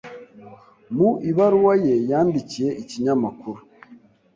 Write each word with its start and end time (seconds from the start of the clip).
Mu 0.95 1.09
ibaruwa 1.29 1.73
ye 1.85 1.95
yandikiye 2.09 2.69
ikinyamakuru 2.81 3.59